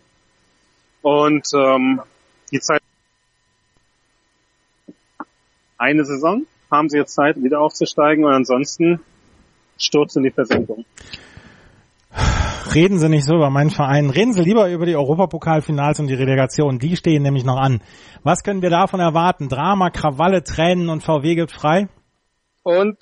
Und 1.02 1.48
ähm, 1.54 2.00
die 2.52 2.60
Zeit 2.60 2.82
eine 5.78 6.04
Saison 6.04 6.46
haben 6.70 6.88
sie 6.88 6.98
jetzt 6.98 7.14
Zeit, 7.14 7.42
wieder 7.42 7.60
aufzusteigen 7.60 8.24
und 8.24 8.32
ansonsten 8.32 9.00
Sturz 9.78 10.16
in 10.16 10.22
die 10.22 10.30
Versenkung. 10.30 10.84
Reden 12.74 12.98
Sie 12.98 13.08
nicht 13.08 13.26
so 13.26 13.34
über 13.34 13.50
meinen 13.50 13.70
Verein. 13.70 14.08
Reden 14.08 14.32
Sie 14.32 14.42
lieber 14.42 14.70
über 14.70 14.86
die 14.86 14.96
Europapokalfinals 14.96 16.00
und 16.00 16.06
die 16.06 16.14
Relegation. 16.14 16.78
Die 16.78 16.96
stehen 16.96 17.22
nämlich 17.22 17.44
noch 17.44 17.58
an. 17.58 17.82
Was 18.22 18.44
können 18.44 18.62
wir 18.62 18.70
davon 18.70 19.00
erwarten? 19.00 19.48
Drama, 19.48 19.90
Krawalle, 19.90 20.42
Tränen 20.42 20.88
und 20.88 21.02
VW 21.02 21.34
gibt 21.34 21.52
frei? 21.52 21.88
Und 22.62 22.96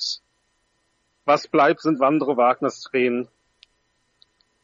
was 1.25 1.46
bleibt, 1.46 1.82
sind 1.82 1.99
Sandro 1.99 2.37
Wagners 2.37 2.80
Tränen. 2.80 3.28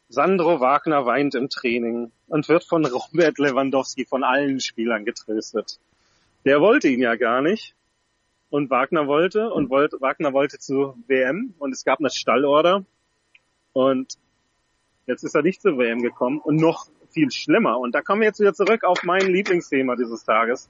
Sandro 0.09 0.61
Wagner 0.61 1.05
weint 1.05 1.35
im 1.35 1.49
Training 1.49 2.11
und 2.27 2.47
wird 2.47 2.63
von 2.63 2.85
Robert 2.85 3.37
Lewandowski 3.39 4.05
von 4.05 4.23
allen 4.23 4.61
Spielern 4.61 5.03
getröstet. 5.03 5.79
Der 6.45 6.61
wollte 6.61 6.87
ihn 6.87 7.01
ja 7.01 7.15
gar 7.15 7.41
nicht. 7.41 7.75
Und 8.49 8.69
Wagner 8.69 9.07
wollte 9.07 9.51
und 9.51 9.69
wollte, 9.69 9.99
Wagner 9.99 10.31
wollte 10.31 10.59
zu 10.59 10.95
WM 11.07 11.53
und 11.59 11.73
es 11.73 11.83
gab 11.83 11.99
eine 11.99 12.09
Stallorder. 12.09 12.85
Und 13.73 14.13
jetzt 15.05 15.23
ist 15.23 15.35
er 15.35 15.41
nicht 15.41 15.61
zur 15.61 15.77
WM 15.77 16.01
gekommen 16.01 16.39
und 16.39 16.55
noch 16.55 16.87
viel 17.09 17.29
schlimmer. 17.29 17.77
Und 17.77 17.93
da 17.93 18.01
kommen 18.01 18.21
wir 18.21 18.27
jetzt 18.27 18.39
wieder 18.39 18.53
zurück 18.53 18.85
auf 18.85 19.03
mein 19.03 19.27
Lieblingsthema 19.27 19.97
dieses 19.97 20.23
Tages. 20.23 20.69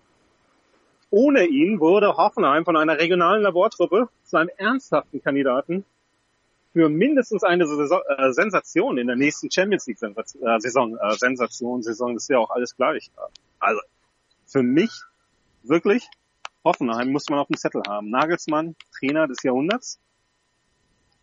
Ohne 1.11 1.45
ihn 1.45 1.79
wurde 1.79 2.17
Hoffenheim 2.17 2.65
von 2.65 2.75
einer 2.75 2.97
regionalen 2.97 3.43
Labortruppe 3.43 4.09
zu 4.23 4.37
einem 4.37 4.49
ernsthaften 4.57 5.21
Kandidaten 5.21 5.85
für 6.73 6.89
mindestens 6.89 7.43
eine 7.43 7.65
Saison, 7.65 8.01
äh, 8.17 8.31
Sensation 8.31 8.97
in 8.97 9.07
der 9.07 9.15
nächsten 9.15 9.49
Champions 9.49 9.87
League 9.87 10.01
äh, 10.01 10.59
Saison, 10.59 10.97
äh, 10.97 11.15
Sensation, 11.17 11.81
Saison, 11.81 12.13
das 12.13 12.23
ist 12.23 12.29
ja 12.29 12.39
auch 12.39 12.51
alles 12.51 12.75
gleich. 12.75 13.11
Also 13.59 13.81
für 14.45 14.63
mich 14.63 14.91
wirklich 15.63 16.07
Hoffenheim 16.63 17.11
muss 17.11 17.29
man 17.29 17.39
auf 17.39 17.47
dem 17.47 17.57
Zettel 17.57 17.81
haben. 17.87 18.09
Nagelsmann, 18.09 18.75
Trainer 18.97 19.27
des 19.27 19.43
Jahrhunderts. 19.43 19.99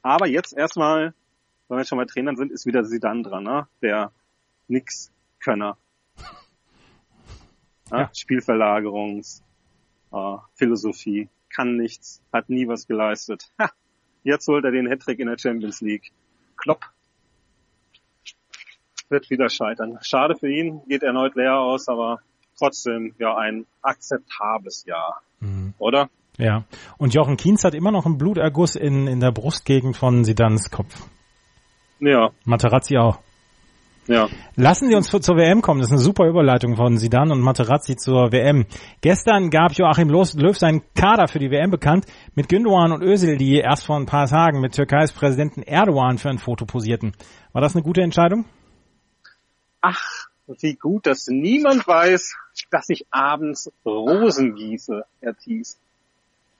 Aber 0.03 0.27
jetzt 0.27 0.57
erstmal, 0.57 1.15
wenn 1.69 1.79
wir 1.79 1.85
schon 1.85 1.99
bei 1.99 2.05
Trainern 2.05 2.37
sind, 2.37 2.53
ist 2.53 2.67
wieder 2.67 2.85
Sidan 2.85 3.23
dran, 3.23 3.45
ne? 3.45 3.69
der 3.83 4.13
Nix-Könner. 4.69 5.77
Ja, 7.91 8.01
Ja. 8.01 8.11
Spielverlagerungs, 8.15 9.43
äh, 10.11 10.37
Philosophie, 10.55 11.29
kann 11.51 11.77
nichts, 11.77 12.23
hat 12.33 12.49
nie 12.49 12.67
was 12.67 12.87
geleistet. 12.87 13.53
Ha, 13.61 13.71
jetzt 14.25 14.49
holt 14.49 14.65
er 14.65 14.73
den 14.73 14.89
Hattrick 14.89 15.21
in 15.21 15.29
der 15.29 15.39
Champions 15.39 15.81
League. 15.81 16.11
Klopp 16.57 16.81
wird 19.09 19.31
wieder 19.31 19.49
scheitern. 19.49 19.99
Schade 20.03 20.35
für 20.37 20.51
ihn, 20.51 20.81
geht 20.89 21.03
erneut 21.03 21.35
leer 21.37 21.59
aus, 21.59 21.89
aber 21.89 22.21
trotzdem 22.59 23.15
ja 23.19 23.37
ein 23.37 23.67
akzeptables 23.83 24.85
Jahr, 24.87 25.21
Mhm. 25.41 25.75
oder? 25.79 26.09
Ja. 26.37 26.65
Und 26.99 27.15
Jochen 27.15 27.37
Kienz 27.37 27.63
hat 27.65 27.75
immer 27.75 27.93
noch 27.93 28.07
einen 28.07 28.19
Bluterguss 28.19 28.75
in, 28.75 29.07
in 29.07 29.21
der 29.21 29.31
Brustgegend 29.31 29.97
von 29.97 30.25
Sidans 30.25 30.71
Kopf. 30.71 31.07
Ja, 32.01 32.31
Materazzi 32.45 32.97
auch. 32.97 33.21
Ja. 34.07 34.29
Lassen 34.57 34.89
Sie 34.89 34.95
uns 34.95 35.09
zur 35.09 35.37
WM 35.37 35.63
kommen. 35.63 35.81
Das 35.81 35.89
ist 35.89 35.93
eine 35.93 36.01
super 36.01 36.27
Überleitung 36.27 36.77
von 36.77 36.99
Sidan 36.99 37.31
und 37.31 37.41
Materazzi 37.41 37.97
zur 37.97 38.33
WM. 38.33 38.67
Gestern 39.01 39.51
gab 39.51 39.73
Joachim 39.73 40.11
Löw 40.11 40.57
seinen 40.57 40.83
Kader 40.95 41.27
für 41.29 41.39
die 41.39 41.51
WM 41.51 41.71
bekannt 41.71 42.07
mit 42.35 42.49
Gündogan 42.49 42.93
und 42.93 43.03
Özil, 43.03 43.37
die 43.39 43.57
erst 43.57 43.87
vor 43.87 43.97
ein 43.97 44.07
paar 44.07 44.27
Tagen 44.27 44.61
mit 44.61 44.75
Türkeis 44.75 45.13
Präsidenten 45.13 45.63
Erdogan 45.63 46.19
für 46.19 46.29
ein 46.29 46.39
Foto 46.39 46.67
posierten. 46.67 47.13
War 47.53 47.63
das 47.63 47.75
eine 47.75 47.83
gute 47.83 48.03
Entscheidung? 48.03 48.45
Ach, 49.81 50.29
wie 50.47 50.75
gut, 50.75 51.07
dass 51.07 51.27
niemand 51.29 51.87
weiß, 51.87 52.37
dass 52.71 52.89
ich 52.91 53.07
abends 53.11 53.73
Rosen 53.85 54.55
gieße, 54.55 55.05
Herr 55.21 55.37
Thies. 55.37 55.79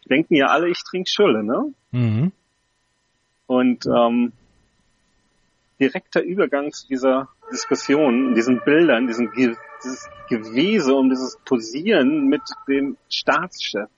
Denken 0.09 0.35
ja 0.35 0.47
alle, 0.47 0.69
ich 0.69 0.83
trinke 0.83 1.11
Schulle, 1.11 1.43
ne? 1.43 1.73
Mhm. 1.91 2.33
Und 3.47 3.87
ähm, 3.87 4.33
direkter 5.81 6.23
Übergang 6.23 6.73
zu 6.73 6.87
dieser 6.87 7.29
Diskussion, 7.53 8.35
diesen 8.35 8.61
Bildern, 8.65 9.07
diesen 9.07 9.31
dieses 9.85 10.09
Gewese 10.29 10.95
und 10.95 11.11
dieses 11.11 11.39
Posieren 11.45 12.29
mit 12.29 12.43
dem 12.69 12.97
Staatschef. 13.09 13.89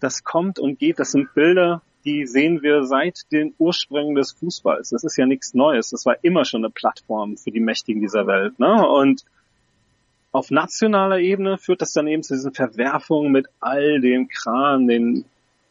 Das 0.00 0.24
kommt 0.24 0.58
und 0.58 0.78
geht, 0.78 0.98
das 0.98 1.12
sind 1.12 1.32
Bilder, 1.34 1.82
die 2.04 2.26
sehen 2.26 2.62
wir 2.62 2.84
seit 2.84 3.30
den 3.30 3.54
Ursprüngen 3.58 4.14
des 4.14 4.32
Fußballs. 4.32 4.90
Das 4.90 5.04
ist 5.04 5.16
ja 5.16 5.26
nichts 5.26 5.54
Neues. 5.54 5.90
Das 5.90 6.04
war 6.04 6.16
immer 6.22 6.44
schon 6.44 6.64
eine 6.64 6.72
Plattform 6.72 7.36
für 7.36 7.52
die 7.52 7.60
Mächtigen 7.60 8.00
dieser 8.00 8.26
Welt. 8.26 8.58
Ne? 8.58 8.86
Und 8.86 9.24
auf 10.32 10.50
nationaler 10.50 11.18
Ebene 11.18 11.58
führt 11.58 11.82
das 11.82 11.92
dann 11.92 12.08
eben 12.08 12.22
zu 12.22 12.34
diesen 12.34 12.54
Verwerfungen 12.54 13.30
mit 13.30 13.46
all 13.60 14.00
dem 14.00 14.28
Kram, 14.28 14.88
den 14.88 15.24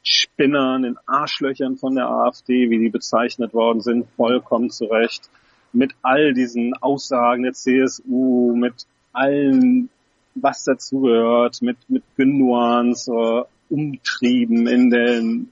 Spinnern, 0.03 0.83
den 0.83 0.97
Arschlöchern 1.05 1.77
von 1.77 1.95
der 1.95 2.07
AfD, 2.07 2.69
wie 2.69 2.79
die 2.79 2.89
bezeichnet 2.89 3.53
worden 3.53 3.81
sind, 3.81 4.07
vollkommen 4.15 4.69
zurecht. 4.69 5.29
Mit 5.73 5.93
all 6.01 6.33
diesen 6.33 6.73
Aussagen 6.75 7.43
der 7.43 7.53
CSU, 7.53 8.55
mit 8.55 8.85
allen, 9.13 9.89
was 10.35 10.63
dazugehört, 10.63 11.61
mit, 11.61 11.77
mit 11.87 12.03
Günduans 12.17 13.07
äh, 13.07 13.43
Umtrieben 13.69 14.67
in 14.67 14.89
den 14.89 15.51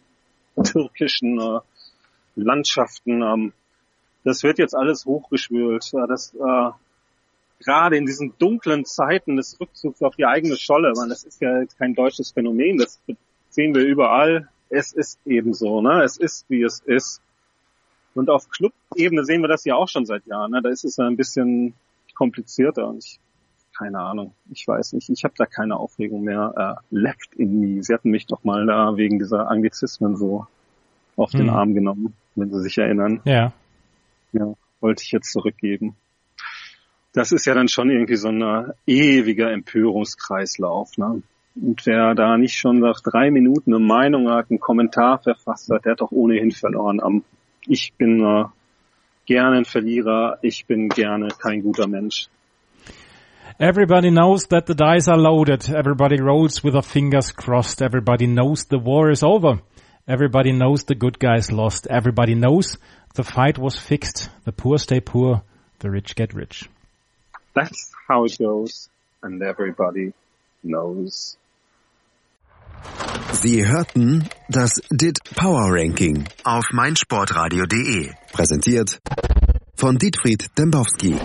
türkischen 0.64 1.40
äh, 1.40 1.60
Landschaften. 2.36 3.22
Ähm, 3.22 3.54
das 4.24 4.44
wird 4.44 4.60
jetzt 4.60 4.76
alles 4.76 5.06
hochgeschwült. 5.06 5.86
Äh, 5.94 6.08
das 6.08 6.34
äh, 6.36 6.72
gerade 7.64 7.98
in 7.98 8.06
diesen 8.06 8.34
dunklen 8.38 8.86
Zeiten 8.86 9.36
des 9.38 9.60
Rückzugs 9.60 10.02
auf 10.02 10.16
die 10.16 10.26
eigene 10.26 10.58
Scholle, 10.58 10.94
man, 10.96 11.10
das 11.10 11.24
ist 11.24 11.42
ja 11.42 11.64
kein 11.78 11.94
deutsches 11.94 12.32
Phänomen, 12.32 12.78
das 12.78 13.00
sehen 13.50 13.76
wir 13.76 13.84
überall. 13.84 14.50
Es 14.70 14.94
ist 14.94 15.20
eben 15.26 15.54
so, 15.54 15.82
ne? 15.82 16.04
Es 16.04 16.18
ist, 16.18 16.46
wie 16.50 16.62
es 16.62 16.80
ist. 16.82 17.22
Und 18.14 18.30
auf 18.30 18.50
Club-Ebene 18.50 19.24
sehen 19.24 19.42
wir 19.42 19.48
das 19.48 19.66
ja 19.66 19.76
auch 19.76 19.88
schon 19.88 20.06
seit 20.06 20.26
Jahren. 20.26 20.52
Ne? 20.52 20.62
Da 20.62 20.70
ist 20.70 20.84
es 20.84 21.00
ein 21.00 21.16
bisschen 21.16 21.74
komplizierter 22.16 22.88
und 22.88 23.04
ich, 23.04 23.20
keine 23.78 24.00
Ahnung, 24.00 24.34
ich 24.52 24.68
weiß 24.68 24.94
nicht, 24.94 25.10
ich 25.10 25.24
habe 25.24 25.34
da 25.38 25.46
keine 25.46 25.78
Aufregung 25.78 26.24
mehr 26.24 26.54
äh, 26.58 26.96
left 26.96 27.36
in 27.36 27.60
me. 27.60 27.84
Sie 27.84 27.94
hatten 27.94 28.10
mich 28.10 28.26
doch 28.26 28.44
mal 28.44 28.66
da 28.66 28.98
wegen 28.98 29.20
dieser 29.20 29.50
Anglizismen 29.50 30.18
so 30.18 30.48
auf 31.16 31.32
den 31.32 31.48
hm. 31.48 31.50
Arm 31.50 31.74
genommen, 31.74 32.14
wenn 32.36 32.52
Sie 32.52 32.62
sich 32.62 32.78
erinnern. 32.78 33.22
Ja. 33.26 33.54
Ja, 34.32 34.54
wollte 34.80 35.04
ich 35.04 35.12
jetzt 35.12 35.32
zurückgeben. 35.32 35.96
Das 37.14 37.32
ist 37.32 37.46
ja 37.46 37.54
dann 37.54 37.68
schon 37.68 37.90
irgendwie 37.90 38.16
so 38.16 38.30
ein 38.30 38.74
ewiger 38.86 39.52
Empörungskreislauf. 39.52 40.98
Ne? 40.98 41.24
Und 41.56 41.86
wer 41.86 42.14
da 42.16 42.38
nicht 42.38 42.56
schon 42.56 42.80
nach 42.80 43.02
drei 43.02 43.32
Minuten 43.32 43.74
eine 43.74 43.84
Meinung 43.84 44.30
hat, 44.30 44.50
einen 44.50 44.60
Kommentar 44.60 45.20
verfasst 45.20 45.70
hat, 45.70 45.86
der 45.86 45.94
hat 45.94 46.02
doch 46.02 46.12
ohnehin 46.12 46.52
verloren 46.52 47.02
am 47.02 47.24
ich 47.68 47.94
bin 47.94 48.22
äh, 48.22 48.46
gerne 49.26 49.58
ein 49.58 49.66
Verlierer, 49.66 50.40
ich 50.42 50.66
bin 50.66 50.90
gerne 50.90 51.30
kein 51.30 51.62
guter 51.62 51.88
Mensch. 51.88 52.28
Everybody 53.60 54.10
knows 54.10 54.48
that 54.48 54.68
the 54.68 54.74
dice 54.74 55.10
are 55.10 55.18
loaded. 55.18 55.70
Everybody 55.70 56.22
rolls 56.22 56.64
with 56.64 56.74
their 56.74 56.82
fingers 56.82 57.32
crossed. 57.34 57.82
Everybody 57.82 58.26
knows 58.26 58.64
the 58.66 58.80
war 58.80 59.12
is 59.12 59.22
over. 59.22 59.60
Everybody 60.08 60.54
knows 60.54 60.86
the 60.86 60.96
good 60.96 61.20
guys 61.20 61.52
lost. 61.52 61.86
Everybody 61.88 62.36
knows 62.36 62.78
the 63.16 63.24
fight 63.24 63.58
was 63.58 63.78
fixed. 63.78 64.30
The 64.46 64.54
poor 64.54 64.78
stay 64.78 65.02
poor. 65.02 65.44
The 65.80 65.90
rich 65.90 66.16
get 66.16 66.34
rich. 66.34 66.70
That's 67.54 67.92
how 68.08 68.24
it 68.24 68.38
goes. 68.40 68.90
And 69.22 69.42
everybody 69.44 70.14
knows. 70.64 71.36
Sie 73.34 73.66
hörten 73.66 74.28
das 74.50 74.82
DIT 74.90 75.20
Power 75.36 75.68
Ranking 75.70 76.26
auf 76.44 76.66
meinsportradio.de. 76.72 78.12
Präsentiert 78.32 79.00
von 79.76 79.98
Dietfried 79.98 80.48
Dembowski. 80.58 81.16